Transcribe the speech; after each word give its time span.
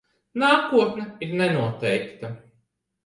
Nākotne 0.43 1.05
ir 1.27 1.35
nenoteikta. 1.43 2.33